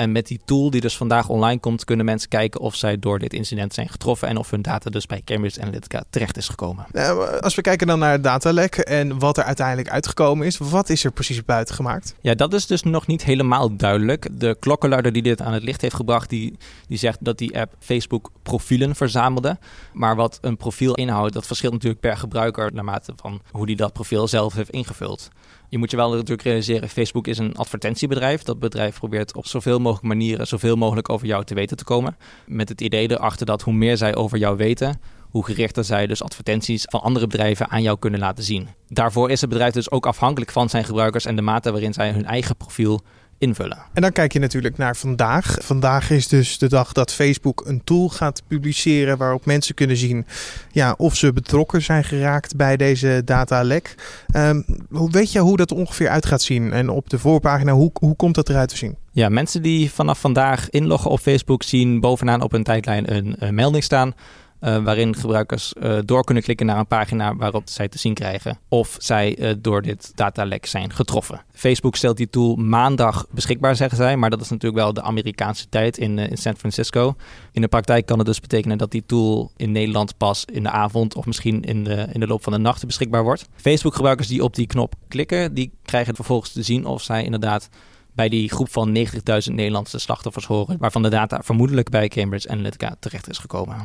En 0.00 0.12
met 0.12 0.26
die 0.26 0.40
tool 0.44 0.70
die 0.70 0.80
dus 0.80 0.96
vandaag 0.96 1.28
online 1.28 1.60
komt, 1.60 1.84
kunnen 1.84 2.06
mensen 2.06 2.28
kijken 2.28 2.60
of 2.60 2.74
zij 2.74 2.98
door 2.98 3.18
dit 3.18 3.32
incident 3.32 3.74
zijn 3.74 3.88
getroffen 3.88 4.28
en 4.28 4.36
of 4.36 4.50
hun 4.50 4.62
data 4.62 4.90
dus 4.90 5.06
bij 5.06 5.22
Cambridge 5.24 5.60
Analytica 5.60 6.04
terecht 6.10 6.36
is 6.36 6.48
gekomen. 6.48 6.86
als 7.40 7.54
we 7.54 7.62
kijken 7.62 7.86
dan 7.86 7.98
naar 7.98 8.12
het 8.12 8.22
datalek 8.22 8.76
en 8.76 9.18
wat 9.18 9.38
er 9.38 9.44
uiteindelijk 9.44 9.88
uitgekomen 9.90 10.46
is, 10.46 10.58
wat 10.58 10.88
is 10.88 11.04
er 11.04 11.10
precies 11.12 11.44
buiten 11.44 11.74
gemaakt? 11.74 12.14
Ja, 12.20 12.34
dat 12.34 12.52
is 12.52 12.66
dus 12.66 12.82
nog 12.82 13.06
niet 13.06 13.24
helemaal 13.24 13.76
duidelijk. 13.76 14.28
De 14.32 14.56
klokkenluider 14.60 15.12
die 15.12 15.22
dit 15.22 15.40
aan 15.40 15.52
het 15.52 15.62
licht 15.62 15.80
heeft 15.80 15.94
gebracht, 15.94 16.30
die, 16.30 16.56
die 16.88 16.98
zegt 16.98 17.18
dat 17.20 17.38
die 17.38 17.58
app 17.58 17.74
Facebook 17.78 18.30
profielen 18.42 18.94
verzamelde. 18.94 19.58
Maar 19.92 20.16
wat 20.16 20.38
een 20.40 20.56
profiel 20.56 20.94
inhoudt, 20.94 21.32
dat 21.32 21.46
verschilt 21.46 21.72
natuurlijk 21.72 22.00
per 22.00 22.16
gebruiker 22.16 22.72
naarmate 22.72 23.12
van 23.16 23.40
hoe 23.50 23.66
die 23.66 23.76
dat 23.76 23.92
profiel 23.92 24.28
zelf 24.28 24.54
heeft 24.54 24.70
ingevuld. 24.70 25.30
Je 25.70 25.78
moet 25.78 25.90
je 25.90 25.96
wel 25.96 26.10
natuurlijk 26.10 26.42
realiseren, 26.42 26.88
Facebook 26.88 27.26
is 27.26 27.38
een 27.38 27.56
advertentiebedrijf. 27.56 28.42
Dat 28.42 28.58
bedrijf 28.58 28.98
probeert 28.98 29.36
op 29.36 29.46
zoveel 29.46 29.78
mogelijk 29.78 30.06
manieren 30.06 30.46
zoveel 30.46 30.76
mogelijk 30.76 31.08
over 31.08 31.26
jou 31.26 31.44
te 31.44 31.54
weten 31.54 31.76
te 31.76 31.84
komen. 31.84 32.16
Met 32.46 32.68
het 32.68 32.80
idee 32.80 33.10
erachter 33.10 33.46
dat 33.46 33.62
hoe 33.62 33.74
meer 33.74 33.96
zij 33.96 34.14
over 34.14 34.38
jou 34.38 34.56
weten, 34.56 35.00
hoe 35.30 35.44
gerichter 35.44 35.84
zij 35.84 36.06
dus 36.06 36.22
advertenties 36.22 36.84
van 36.88 37.00
andere 37.00 37.26
bedrijven 37.26 37.68
aan 37.68 37.82
jou 37.82 37.98
kunnen 37.98 38.20
laten 38.20 38.44
zien. 38.44 38.68
Daarvoor 38.88 39.30
is 39.30 39.40
het 39.40 39.50
bedrijf 39.50 39.72
dus 39.72 39.90
ook 39.90 40.06
afhankelijk 40.06 40.50
van 40.50 40.68
zijn 40.68 40.84
gebruikers 40.84 41.24
en 41.24 41.36
de 41.36 41.42
mate 41.42 41.70
waarin 41.70 41.92
zij 41.92 42.10
hun 42.10 42.24
eigen 42.24 42.56
profiel 42.56 43.00
invullen. 43.40 43.78
En 43.92 44.02
dan 44.02 44.12
kijk 44.12 44.32
je 44.32 44.38
natuurlijk 44.38 44.76
naar 44.76 44.96
vandaag. 44.96 45.56
Vandaag 45.60 46.10
is 46.10 46.28
dus 46.28 46.58
de 46.58 46.68
dag 46.68 46.92
dat 46.92 47.12
Facebook 47.12 47.62
een 47.66 47.84
tool 47.84 48.08
gaat 48.08 48.42
publiceren 48.46 49.18
waarop 49.18 49.46
mensen 49.46 49.74
kunnen 49.74 49.96
zien 49.96 50.26
ja, 50.72 50.94
of 50.96 51.16
ze 51.16 51.32
betrokken 51.32 51.82
zijn 51.82 52.04
geraakt 52.04 52.56
bij 52.56 52.76
deze 52.76 53.22
datalek. 53.24 53.94
Um, 54.36 54.64
weet 55.10 55.32
je 55.32 55.38
hoe 55.38 55.56
dat 55.56 55.72
ongeveer 55.72 56.08
uit 56.08 56.26
gaat 56.26 56.42
zien? 56.42 56.72
En 56.72 56.88
op 56.88 57.10
de 57.10 57.18
voorpagina, 57.18 57.72
hoe, 57.72 57.90
hoe 57.94 58.16
komt 58.16 58.34
dat 58.34 58.48
eruit 58.48 58.68
te 58.68 58.76
zien? 58.76 58.96
Ja, 59.12 59.28
mensen 59.28 59.62
die 59.62 59.90
vanaf 59.90 60.20
vandaag 60.20 60.70
inloggen 60.70 61.10
op 61.10 61.20
Facebook 61.20 61.62
zien 61.62 62.00
bovenaan 62.00 62.42
op 62.42 62.50
hun 62.52 62.62
tijdlijn 62.62 63.14
een, 63.14 63.34
een 63.38 63.54
melding 63.54 63.84
staan 63.84 64.14
uh, 64.60 64.84
waarin 64.84 65.16
gebruikers 65.16 65.72
uh, 65.82 65.98
door 66.04 66.24
kunnen 66.24 66.42
klikken 66.42 66.66
naar 66.66 66.78
een 66.78 66.86
pagina 66.86 67.36
waarop 67.36 67.62
zij 67.68 67.88
te 67.88 67.98
zien 67.98 68.14
krijgen 68.14 68.58
of 68.68 68.96
zij 68.98 69.38
uh, 69.38 69.52
door 69.58 69.82
dit 69.82 70.12
datalek 70.14 70.66
zijn 70.66 70.92
getroffen. 70.92 71.42
Facebook 71.52 71.96
stelt 71.96 72.16
die 72.16 72.30
tool 72.30 72.56
maandag 72.56 73.26
beschikbaar, 73.30 73.76
zeggen 73.76 73.96
zij, 73.96 74.16
maar 74.16 74.30
dat 74.30 74.40
is 74.40 74.48
natuurlijk 74.48 74.82
wel 74.82 74.92
de 74.92 75.02
Amerikaanse 75.02 75.68
tijd 75.68 75.98
in, 75.98 76.18
in 76.18 76.36
San 76.36 76.56
Francisco. 76.56 77.14
In 77.52 77.60
de 77.60 77.68
praktijk 77.68 78.06
kan 78.06 78.18
het 78.18 78.26
dus 78.26 78.40
betekenen 78.40 78.78
dat 78.78 78.90
die 78.90 79.06
tool 79.06 79.50
in 79.56 79.72
Nederland 79.72 80.16
pas 80.16 80.44
in 80.44 80.62
de 80.62 80.70
avond 80.70 81.14
of 81.14 81.26
misschien 81.26 81.62
in 81.62 81.84
de, 81.84 82.06
in 82.12 82.20
de 82.20 82.26
loop 82.26 82.42
van 82.42 82.52
de 82.52 82.58
nacht 82.58 82.86
beschikbaar 82.86 83.22
wordt. 83.22 83.48
Facebook-gebruikers 83.56 84.28
die 84.28 84.44
op 84.44 84.54
die 84.54 84.66
knop 84.66 84.94
klikken, 85.08 85.54
die 85.54 85.72
krijgen 85.82 86.14
vervolgens 86.14 86.52
te 86.52 86.62
zien 86.62 86.86
of 86.86 87.02
zij 87.02 87.24
inderdaad 87.24 87.68
bij 88.14 88.28
die 88.28 88.50
groep 88.50 88.72
van 88.72 88.96
90.000 88.96 89.54
Nederlandse 89.54 89.98
slachtoffers 89.98 90.46
horen, 90.46 90.76
waarvan 90.78 91.02
de 91.02 91.08
data 91.08 91.40
vermoedelijk 91.42 91.88
bij 91.88 92.08
Cambridge 92.08 92.48
Analytica 92.48 92.96
terecht 93.00 93.28
is 93.28 93.38
gekomen. 93.38 93.76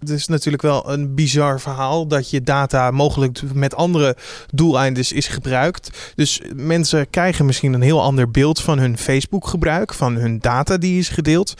Het 0.00 0.08
is 0.08 0.26
natuurlijk 0.26 0.62
wel 0.62 0.90
een 0.92 1.14
bizar 1.14 1.60
verhaal 1.60 2.06
dat 2.06 2.30
je 2.30 2.42
data 2.42 2.90
mogelijk 2.90 3.42
met 3.54 3.74
andere 3.74 4.16
doeleinden 4.54 5.04
is 5.14 5.28
gebruikt. 5.28 6.12
Dus 6.14 6.40
mensen 6.54 7.10
krijgen 7.10 7.46
misschien 7.46 7.72
een 7.72 7.82
heel 7.82 8.02
ander 8.02 8.30
beeld 8.30 8.60
van 8.60 8.78
hun 8.78 8.98
Facebook-gebruik, 8.98 9.94
van 9.94 10.14
hun 10.14 10.38
data 10.38 10.76
die 10.76 10.98
is 10.98 11.08
gedeeld. 11.08 11.54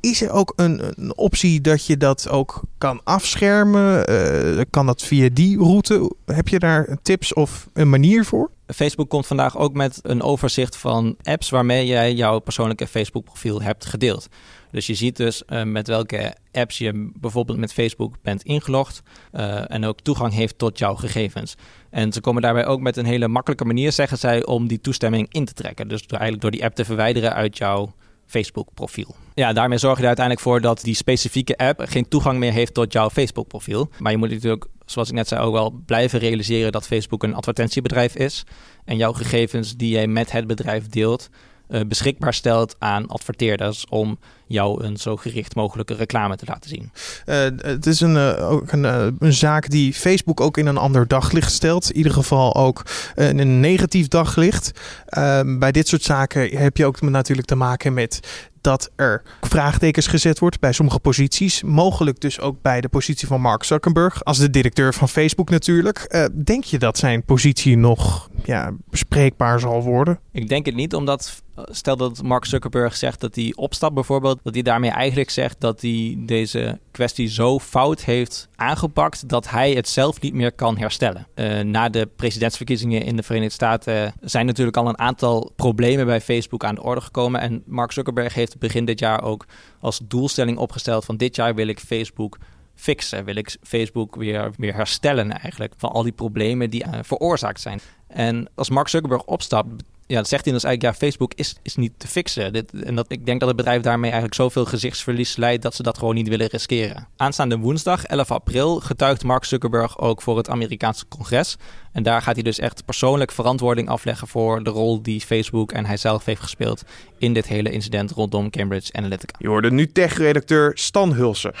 Is 0.00 0.22
er 0.22 0.30
ook 0.30 0.52
een, 0.56 1.12
optie 1.16 1.60
dat 1.60 1.86
je 1.86 1.96
dat 1.96 2.28
ook 2.28 2.62
kan 2.78 3.00
afschermen? 3.04 4.10
Uh, 4.10 4.60
kan 4.70 4.86
dat 4.86 5.02
via 5.02 5.28
die 5.32 5.58
route? 5.58 6.12
Heb 6.26 6.48
je 6.48 6.58
daar 6.58 6.96
tips 7.02 7.32
of 7.32 7.68
een 7.72 7.90
manier 7.90 8.24
voor? 8.24 8.50
Facebook 8.66 9.08
komt 9.08 9.26
vandaag 9.26 9.58
ook 9.58 9.72
met 9.72 9.98
een 10.02 10.22
overzicht 10.22 10.76
van 10.76 11.16
apps 11.22 11.50
waarmee 11.50 11.86
jij 11.86 12.12
jouw 12.12 12.38
persoonlijke 12.38 12.86
Facebook-profiel 12.86 13.62
hebt 13.62 13.84
gedeeld. 13.84 14.28
Dus 14.70 14.86
je 14.86 14.94
ziet 14.94 15.16
dus 15.16 15.42
uh, 15.48 15.62
met 15.62 15.86
welke 15.86 16.34
apps 16.52 16.78
je 16.78 17.10
bijvoorbeeld 17.14 17.58
met 17.58 17.72
Facebook 17.72 18.14
bent 18.22 18.42
ingelogd 18.42 19.02
uh, 19.32 19.70
en 19.70 19.84
ook 19.84 20.00
toegang 20.00 20.32
heeft 20.32 20.58
tot 20.58 20.78
jouw 20.78 20.94
gegevens. 20.94 21.54
En 21.90 22.12
ze 22.12 22.20
komen 22.20 22.42
daarbij 22.42 22.66
ook 22.66 22.80
met 22.80 22.96
een 22.96 23.04
hele 23.04 23.28
makkelijke 23.28 23.64
manier, 23.64 23.92
zeggen 23.92 24.18
zij, 24.18 24.44
om 24.44 24.66
die 24.66 24.80
toestemming 24.80 25.28
in 25.30 25.44
te 25.44 25.52
trekken. 25.52 25.88
Dus 25.88 26.06
door, 26.06 26.18
eigenlijk 26.18 26.42
door 26.42 26.50
die 26.50 26.64
app 26.64 26.74
te 26.74 26.84
verwijderen 26.84 27.34
uit 27.34 27.58
jouw 27.58 27.94
Facebook-profiel. 28.26 29.14
Ja, 29.34 29.52
daarmee 29.52 29.78
zorg 29.78 29.94
je 29.94 30.00
er 30.00 30.06
uiteindelijk 30.06 30.46
voor 30.46 30.60
dat 30.60 30.80
die 30.80 30.94
specifieke 30.94 31.56
app 31.56 31.82
geen 31.84 32.08
toegang 32.08 32.38
meer 32.38 32.52
heeft 32.52 32.74
tot 32.74 32.92
jouw 32.92 33.10
Facebook-profiel. 33.10 33.88
Maar 33.98 34.12
je 34.12 34.18
moet 34.18 34.30
natuurlijk, 34.30 34.66
zoals 34.86 35.08
ik 35.08 35.14
net 35.14 35.28
zei, 35.28 35.42
ook 35.42 35.52
wel 35.52 35.82
blijven 35.86 36.18
realiseren 36.18 36.72
dat 36.72 36.86
Facebook 36.86 37.22
een 37.22 37.34
advertentiebedrijf 37.34 38.14
is. 38.14 38.44
En 38.84 38.96
jouw 38.96 39.12
gegevens 39.12 39.76
die 39.76 39.90
jij 39.90 40.06
met 40.06 40.32
het 40.32 40.46
bedrijf 40.46 40.86
deelt, 40.86 41.28
uh, 41.68 41.80
beschikbaar 41.86 42.34
stelt 42.34 42.76
aan 42.78 43.06
adverteerders 43.06 43.86
om 43.88 44.18
jou 44.54 44.84
een 44.84 44.96
zo 44.96 45.16
gericht 45.16 45.54
mogelijke 45.54 45.94
reclame 45.94 46.36
te 46.36 46.44
laten 46.46 46.70
zien. 46.70 46.90
Uh, 47.26 47.36
het 47.56 47.86
is 47.86 48.00
een, 48.00 48.14
uh, 48.14 48.50
ook 48.50 48.72
een, 48.72 48.84
een, 49.18 49.32
zaak 49.32 49.70
die 49.70 49.92
Facebook 49.92 50.40
ook 50.40 50.56
in 50.56 50.66
een 50.66 50.76
ander 50.76 51.08
daglicht 51.08 51.52
stelt. 51.52 51.90
In 51.90 51.96
ieder 51.96 52.12
geval 52.12 52.54
ook 52.54 52.82
in 53.14 53.38
een 53.38 53.60
negatief 53.60 54.08
daglicht. 54.08 54.70
Ehm, 55.06 55.58
bij 55.58 55.72
dit 55.72 55.88
soort 55.88 56.02
zaken 56.02 56.56
heb 56.56 56.76
je 56.76 56.86
ook 56.86 57.00
natuurlijk 57.00 57.46
te 57.46 57.54
maken 57.54 57.94
met 57.94 58.20
dat 58.64 58.90
er 58.96 59.22
vraagtekens 59.40 60.06
gezet 60.06 60.38
wordt 60.38 60.60
bij 60.60 60.72
sommige 60.72 60.98
posities. 60.98 61.62
Mogelijk 61.62 62.20
dus 62.20 62.40
ook 62.40 62.62
bij 62.62 62.80
de 62.80 62.88
positie 62.88 63.26
van 63.28 63.40
Mark 63.40 63.64
Zuckerberg 63.64 64.24
als 64.24 64.38
de 64.38 64.50
directeur 64.50 64.94
van 64.94 65.08
Facebook 65.08 65.50
natuurlijk. 65.50 66.28
denk 66.44 66.64
je 66.64 66.78
dat 66.78 66.98
zijn 66.98 67.24
positie 67.24 67.76
nog 67.76 68.28
ja, 68.44 68.72
bespreekbaar 68.90 69.60
zal 69.60 69.82
worden? 69.82 70.18
Ik 70.32 70.48
denk 70.48 70.66
het 70.66 70.74
niet, 70.74 70.94
omdat 70.94 71.42
stel 71.56 71.96
dat 71.96 72.22
Mark 72.22 72.44
Zuckerberg 72.44 72.96
zegt 72.96 73.20
dat 73.20 73.34
hij 73.34 73.52
opstapt 73.56 73.94
bijvoorbeeld, 73.94 74.40
dat 74.44 74.54
hij 74.54 74.62
daarmee 74.62 74.90
eigenlijk 74.90 75.30
zegt 75.30 75.60
dat 75.60 75.80
hij 75.80 76.16
deze 76.18 76.78
kwestie 76.90 77.28
zo 77.28 77.58
fout 77.58 78.04
heeft 78.04 78.48
aangepakt 78.56 79.28
dat 79.28 79.50
hij 79.50 79.72
het 79.72 79.88
zelf 79.88 80.20
niet 80.20 80.34
meer 80.34 80.52
kan 80.52 80.78
herstellen. 80.78 81.26
Uh, 81.34 81.60
na 81.60 81.88
de 81.88 82.08
presidentsverkiezingen 82.16 83.02
in 83.02 83.16
de 83.16 83.22
Verenigde 83.22 83.54
Staten 83.54 84.14
zijn 84.20 84.46
natuurlijk 84.46 84.76
al 84.76 84.88
een 84.88 84.98
aantal 84.98 85.52
problemen 85.56 86.06
bij 86.06 86.20
Facebook 86.20 86.64
aan 86.64 86.74
de 86.74 86.82
orde 86.82 87.00
gekomen 87.00 87.40
en 87.40 87.62
Mark 87.66 87.92
Zuckerberg 87.92 88.34
heeft 88.34 88.58
begin 88.58 88.84
dit 88.84 88.98
jaar 88.98 89.22
ook 89.22 89.46
als 89.80 90.00
doelstelling 90.04 90.58
opgesteld 90.58 91.04
van 91.04 91.16
dit 91.16 91.36
jaar 91.36 91.54
wil 91.54 91.66
ik 91.66 91.80
Facebook 91.80 92.38
fixen. 92.74 93.24
Wil 93.24 93.36
ik 93.36 93.56
Facebook 93.62 94.16
weer, 94.16 94.50
weer 94.56 94.74
herstellen 94.74 95.30
eigenlijk 95.38 95.72
van 95.76 95.90
al 95.90 96.02
die 96.02 96.12
problemen 96.12 96.70
die 96.70 96.84
uh, 96.86 96.92
veroorzaakt 97.02 97.60
zijn. 97.60 97.80
En 98.06 98.48
als 98.54 98.70
Mark 98.70 98.88
Zuckerberg 98.88 99.24
opstapt, 99.24 99.82
ja, 100.06 100.16
dat 100.16 100.28
zegt 100.28 100.44
hij 100.44 100.52
dus 100.52 100.64
eigenlijk, 100.64 100.94
ja, 100.94 101.06
Facebook 101.06 101.32
is, 101.34 101.56
is 101.62 101.76
niet 101.76 101.92
te 101.96 102.08
fixen. 102.08 102.52
Dit, 102.52 102.72
en 102.72 102.94
dat, 102.94 103.12
ik 103.12 103.26
denk 103.26 103.40
dat 103.40 103.48
het 103.48 103.56
bedrijf 103.56 103.82
daarmee 103.82 104.10
eigenlijk 104.10 104.34
zoveel 104.40 104.64
gezichtsverlies 104.64 105.36
leidt 105.36 105.62
dat 105.62 105.74
ze 105.74 105.82
dat 105.82 105.98
gewoon 105.98 106.14
niet 106.14 106.28
willen 106.28 106.46
riskeren. 106.46 107.08
Aanstaande 107.16 107.58
woensdag, 107.58 108.04
11 108.04 108.30
april, 108.30 108.80
getuigt 108.80 109.24
Mark 109.24 109.44
Zuckerberg 109.44 109.98
ook 109.98 110.22
voor 110.22 110.36
het 110.36 110.48
Amerikaanse 110.48 111.04
congres. 111.08 111.56
En 111.92 112.02
daar 112.02 112.22
gaat 112.22 112.34
hij 112.34 112.42
dus 112.42 112.58
echt 112.58 112.84
persoonlijk 112.84 113.32
verantwoording 113.32 113.88
afleggen 113.88 114.28
voor 114.28 114.62
de 114.62 114.70
rol 114.70 115.02
die 115.02 115.20
Facebook 115.20 115.72
en 115.72 115.86
hij 115.86 115.96
zelf 115.96 116.24
heeft 116.24 116.42
gespeeld 116.42 116.82
in 117.18 117.32
dit 117.32 117.46
hele 117.46 117.70
incident 117.70 118.10
rondom 118.10 118.50
Cambridge 118.50 118.92
Analytica. 118.92 119.34
Je 119.38 119.48
hoorde 119.48 119.70
nu 119.70 119.86
tech-redacteur 119.86 120.72
Stan 120.74 121.12
Hulsen. 121.12 121.52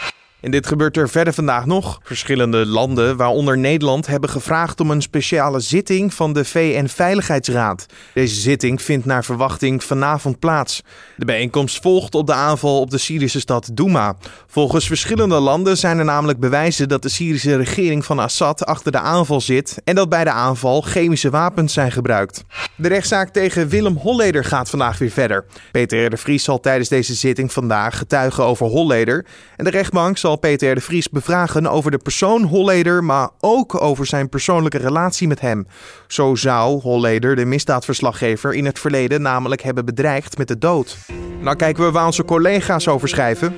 En 0.44 0.50
dit 0.50 0.66
gebeurt 0.66 0.96
er 0.96 1.08
verder 1.08 1.32
vandaag 1.32 1.66
nog. 1.66 2.00
Verschillende 2.02 2.66
landen, 2.66 3.16
waaronder 3.16 3.58
Nederland, 3.58 4.06
hebben 4.06 4.30
gevraagd 4.30 4.80
om 4.80 4.90
een 4.90 5.02
speciale 5.02 5.60
zitting 5.60 6.14
van 6.14 6.32
de 6.32 6.44
VN-veiligheidsraad. 6.44 7.86
Deze 8.14 8.40
zitting 8.40 8.82
vindt 8.82 9.06
naar 9.06 9.24
verwachting 9.24 9.84
vanavond 9.84 10.38
plaats. 10.38 10.82
De 11.16 11.24
bijeenkomst 11.24 11.82
volgt 11.82 12.14
op 12.14 12.26
de 12.26 12.32
aanval 12.32 12.80
op 12.80 12.90
de 12.90 12.98
Syrische 12.98 13.40
stad 13.40 13.70
Douma. 13.72 14.16
Volgens 14.46 14.86
verschillende 14.86 15.40
landen 15.40 15.76
zijn 15.76 15.98
er 15.98 16.04
namelijk 16.04 16.40
bewijzen 16.40 16.88
dat 16.88 17.02
de 17.02 17.08
Syrische 17.08 17.56
regering 17.56 18.04
van 18.04 18.18
Assad 18.18 18.66
achter 18.66 18.92
de 18.92 18.98
aanval 18.98 19.40
zit 19.40 19.80
en 19.84 19.94
dat 19.94 20.08
bij 20.08 20.24
de 20.24 20.30
aanval 20.30 20.80
chemische 20.80 21.30
wapens 21.30 21.72
zijn 21.72 21.92
gebruikt. 21.92 22.44
De 22.76 22.88
rechtszaak 22.88 23.28
tegen 23.28 23.68
Willem 23.68 23.96
Holleder 23.96 24.44
gaat 24.44 24.70
vandaag 24.70 24.98
weer 24.98 25.10
verder. 25.10 25.44
Peter 25.72 26.10
de 26.10 26.16
Vries 26.16 26.44
zal 26.44 26.60
tijdens 26.60 26.88
deze 26.88 27.14
zitting 27.14 27.52
vandaag 27.52 27.98
getuigen 27.98 28.44
over 28.44 28.66
Holleder 28.66 29.26
en 29.56 29.64
de 29.64 29.70
rechtbank 29.70 30.18
zal 30.18 30.33
Peter 30.36 30.74
de 30.74 30.80
Vries 30.80 31.08
bevragen 31.08 31.66
over 31.66 31.90
de 31.90 31.98
persoon 31.98 32.42
Holleder, 32.42 33.04
maar 33.04 33.30
ook 33.40 33.82
over 33.82 34.06
zijn 34.06 34.28
persoonlijke 34.28 34.78
relatie 34.78 35.28
met 35.28 35.40
hem. 35.40 35.66
Zo 36.06 36.34
zou 36.34 36.80
Holleder 36.80 37.36
de 37.36 37.44
misdaadverslaggever 37.44 38.54
in 38.54 38.64
het 38.64 38.78
verleden 38.78 39.22
namelijk 39.22 39.62
hebben 39.62 39.84
bedreigd 39.84 40.38
met 40.38 40.48
de 40.48 40.58
dood. 40.58 40.98
Nou 41.40 41.56
kijken 41.56 41.84
we 41.84 41.90
waar 41.90 42.06
onze 42.06 42.24
collega's 42.24 42.88
over 42.88 43.08
schrijven. 43.08 43.54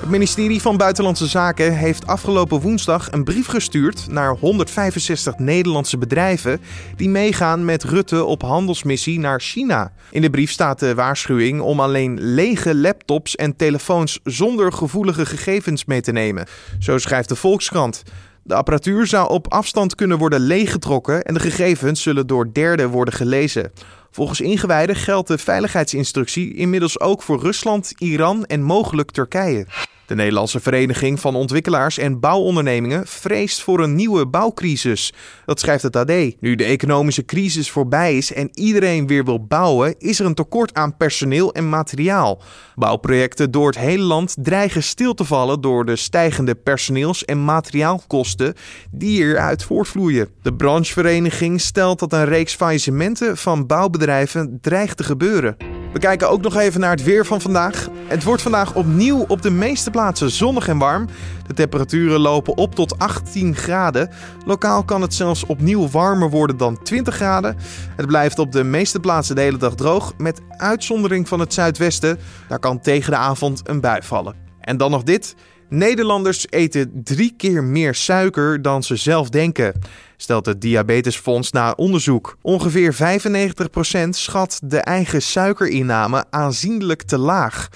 Het 0.00 0.10
ministerie 0.10 0.60
van 0.60 0.76
Buitenlandse 0.76 1.26
Zaken 1.26 1.76
heeft 1.76 2.06
afgelopen 2.06 2.60
woensdag 2.60 3.12
een 3.12 3.24
brief 3.24 3.46
gestuurd 3.46 4.06
naar 4.08 4.36
165 4.36 5.38
Nederlandse 5.38 5.98
bedrijven 5.98 6.60
die 6.96 7.08
meegaan 7.08 7.64
met 7.64 7.84
Rutte 7.84 8.24
op 8.24 8.42
handelsmissie 8.42 9.18
naar 9.18 9.40
China. 9.40 9.92
In 10.10 10.22
de 10.22 10.30
brief 10.30 10.50
staat 10.50 10.78
de 10.78 10.94
waarschuwing 10.94 11.60
om 11.60 11.80
alleen 11.80 12.20
lege 12.20 12.74
laptops 12.74 13.36
en 13.36 13.56
telefoons 13.56 14.20
zonder 14.24 14.72
gevoelige 14.72 15.26
gegevens 15.26 15.84
mee 15.84 16.00
te 16.00 16.12
nemen. 16.12 16.46
Zo 16.78 16.98
schrijft 16.98 17.28
de 17.28 17.36
Volkskrant. 17.36 18.02
De 18.42 18.54
apparatuur 18.54 19.06
zou 19.06 19.30
op 19.30 19.52
afstand 19.52 19.94
kunnen 19.94 20.18
worden 20.18 20.40
leeggetrokken 20.40 21.22
en 21.22 21.34
de 21.34 21.40
gegevens 21.40 22.02
zullen 22.02 22.26
door 22.26 22.52
derden 22.52 22.88
worden 22.88 23.14
gelezen. 23.14 23.72
Volgens 24.10 24.40
ingewijden 24.40 24.96
geldt 24.96 25.28
de 25.28 25.38
veiligheidsinstructie 25.38 26.54
inmiddels 26.54 27.00
ook 27.00 27.22
voor 27.22 27.40
Rusland, 27.40 27.92
Iran 27.98 28.46
en 28.46 28.62
mogelijk 28.62 29.10
Turkije. 29.10 29.66
De 30.10 30.16
Nederlandse 30.16 30.60
Vereniging 30.60 31.20
van 31.20 31.34
Ontwikkelaars 31.34 31.98
en 31.98 32.20
Bouwondernemingen 32.20 33.06
vreest 33.06 33.62
voor 33.62 33.80
een 33.80 33.94
nieuwe 33.94 34.26
bouwcrisis. 34.26 35.12
Dat 35.44 35.60
schrijft 35.60 35.82
het 35.82 35.96
AD. 35.96 36.12
Nu 36.40 36.54
de 36.54 36.64
economische 36.64 37.24
crisis 37.24 37.70
voorbij 37.70 38.16
is 38.16 38.32
en 38.32 38.48
iedereen 38.52 39.06
weer 39.06 39.24
wil 39.24 39.46
bouwen, 39.46 39.94
is 39.98 40.20
er 40.20 40.26
een 40.26 40.34
tekort 40.34 40.74
aan 40.74 40.96
personeel 40.96 41.52
en 41.54 41.68
materiaal. 41.68 42.42
Bouwprojecten 42.74 43.50
door 43.50 43.66
het 43.66 43.78
hele 43.78 44.02
land 44.02 44.34
dreigen 44.38 44.82
stil 44.82 45.14
te 45.14 45.24
vallen 45.24 45.60
door 45.60 45.84
de 45.84 45.96
stijgende 45.96 46.54
personeels- 46.54 47.24
en 47.24 47.44
materiaalkosten 47.44 48.54
die 48.90 49.22
eruit 49.22 49.64
voortvloeien. 49.64 50.28
De 50.42 50.54
branchevereniging 50.54 51.60
stelt 51.60 51.98
dat 51.98 52.12
een 52.12 52.24
reeks 52.24 52.54
faillissementen 52.54 53.36
van 53.36 53.66
bouwbedrijven 53.66 54.58
dreigt 54.60 54.96
te 54.96 55.04
gebeuren. 55.04 55.79
We 55.92 55.98
kijken 55.98 56.30
ook 56.30 56.42
nog 56.42 56.56
even 56.56 56.80
naar 56.80 56.90
het 56.90 57.02
weer 57.02 57.26
van 57.26 57.40
vandaag. 57.40 57.88
Het 58.06 58.24
wordt 58.24 58.42
vandaag 58.42 58.74
opnieuw 58.74 59.24
op 59.28 59.42
de 59.42 59.50
meeste 59.50 59.90
plaatsen 59.90 60.30
zonnig 60.30 60.68
en 60.68 60.78
warm. 60.78 61.08
De 61.46 61.54
temperaturen 61.54 62.20
lopen 62.20 62.56
op 62.56 62.74
tot 62.74 62.98
18 62.98 63.56
graden. 63.56 64.10
Lokaal 64.46 64.84
kan 64.84 65.02
het 65.02 65.14
zelfs 65.14 65.46
opnieuw 65.46 65.88
warmer 65.88 66.30
worden 66.30 66.56
dan 66.56 66.82
20 66.82 67.14
graden. 67.14 67.56
Het 67.96 68.06
blijft 68.06 68.38
op 68.38 68.52
de 68.52 68.64
meeste 68.64 69.00
plaatsen 69.00 69.34
de 69.34 69.40
hele 69.40 69.56
dag 69.56 69.74
droog, 69.74 70.12
met 70.16 70.40
uitzondering 70.48 71.28
van 71.28 71.40
het 71.40 71.54
zuidwesten. 71.54 72.18
Daar 72.48 72.58
kan 72.58 72.80
tegen 72.80 73.10
de 73.10 73.18
avond 73.18 73.60
een 73.64 73.80
bui 73.80 74.02
vallen. 74.02 74.34
En 74.60 74.76
dan 74.76 74.90
nog 74.90 75.02
dit. 75.02 75.34
Nederlanders 75.70 76.46
eten 76.48 76.90
drie 77.04 77.34
keer 77.36 77.64
meer 77.64 77.94
suiker 77.94 78.62
dan 78.62 78.82
ze 78.82 78.96
zelf 78.96 79.28
denken, 79.28 79.74
stelt 80.16 80.46
het 80.46 80.60
Diabetesfonds 80.60 81.52
na 81.52 81.72
onderzoek. 81.72 82.36
Ongeveer 82.42 82.94
95% 82.94 84.08
schat 84.08 84.60
de 84.64 84.78
eigen 84.78 85.22
suikerinname 85.22 86.24
aanzienlijk 86.30 87.02
te 87.02 87.18
laag. 87.18 87.68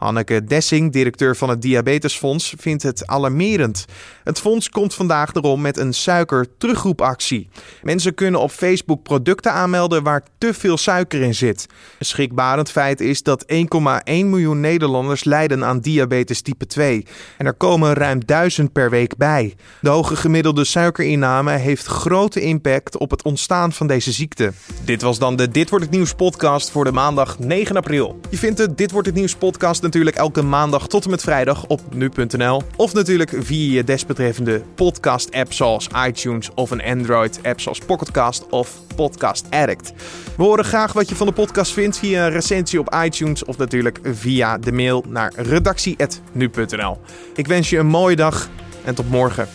Hanneke 0.00 0.44
Dessing, 0.44 0.92
directeur 0.92 1.36
van 1.36 1.48
het 1.48 1.62
Diabetesfonds, 1.62 2.54
vindt 2.58 2.82
het 2.82 3.06
alarmerend. 3.06 3.84
Het 4.24 4.40
fonds 4.40 4.68
komt 4.68 4.94
vandaag 4.94 5.34
erom 5.34 5.60
met 5.60 5.78
een 5.78 5.94
suiker-terugroepactie. 5.94 7.48
Mensen 7.82 8.14
kunnen 8.14 8.40
op 8.40 8.50
Facebook 8.50 9.02
producten 9.02 9.52
aanmelden 9.52 10.02
waar 10.02 10.22
te 10.38 10.54
veel 10.54 10.76
suiker 10.76 11.20
in 11.20 11.34
zit. 11.34 11.66
Een 11.98 12.06
schrikbarend 12.06 12.70
feit 12.70 13.00
is 13.00 13.22
dat 13.22 13.44
1,1 13.52 13.64
miljoen 14.04 14.60
Nederlanders 14.60 15.24
lijden 15.24 15.64
aan 15.64 15.80
diabetes 15.80 16.42
type 16.42 16.66
2. 16.66 17.06
En 17.38 17.46
er 17.46 17.54
komen 17.54 17.92
ruim 17.92 18.26
1000 18.26 18.72
per 18.72 18.90
week 18.90 19.16
bij. 19.16 19.54
De 19.80 19.88
hoge 19.88 20.16
gemiddelde 20.16 20.64
suikerinname 20.64 21.52
heeft 21.52 21.86
grote 21.86 22.40
impact 22.40 22.98
op 22.98 23.10
het 23.10 23.22
ontstaan 23.22 23.72
van 23.72 23.86
deze 23.86 24.12
ziekte. 24.12 24.52
Dit 24.84 25.02
was 25.02 25.18
dan 25.18 25.36
de 25.36 25.48
Dit 25.48 25.70
wordt 25.70 25.84
het 25.84 25.94
nieuws 25.94 26.14
podcast 26.14 26.70
voor 26.70 26.84
de 26.84 26.92
maandag 26.92 27.38
9 27.38 27.76
april. 27.76 28.20
Je 28.30 28.36
vindt 28.36 28.56
de 28.56 28.74
Dit 28.74 28.90
wordt 28.90 29.06
het 29.06 29.16
nieuws 29.16 29.34
podcast 29.34 29.82
natuurlijk 29.90 30.16
elke 30.16 30.42
maandag 30.42 30.86
tot 30.86 31.04
en 31.04 31.10
met 31.10 31.22
vrijdag 31.22 31.66
op 31.66 31.80
nu.nl 31.94 32.62
of 32.76 32.92
natuurlijk 32.92 33.32
via 33.38 33.74
je 33.74 33.84
desbetreffende 33.84 34.62
podcast 34.74 35.32
app 35.32 35.52
zoals 35.52 35.88
iTunes 36.06 36.50
of 36.54 36.70
een 36.70 36.82
Android 36.82 37.40
app 37.42 37.60
zoals 37.60 37.78
Pocketcast 37.78 38.46
of 38.50 38.76
Podcast 38.96 39.46
Addict. 39.50 39.92
We 40.36 40.42
horen 40.42 40.64
graag 40.64 40.92
wat 40.92 41.08
je 41.08 41.14
van 41.14 41.26
de 41.26 41.32
podcast 41.32 41.72
vindt 41.72 41.98
via 41.98 42.26
een 42.26 42.32
recensie 42.32 42.78
op 42.78 42.94
iTunes 43.04 43.44
of 43.44 43.56
natuurlijk 43.56 43.98
via 44.02 44.58
de 44.58 44.72
mail 44.72 45.04
naar 45.08 45.32
redactie.nu.nl. 45.36 46.98
Ik 47.34 47.46
wens 47.46 47.70
je 47.70 47.78
een 47.78 47.86
mooie 47.86 48.16
dag 48.16 48.48
en 48.84 48.94
tot 48.94 49.10
morgen. 49.10 49.48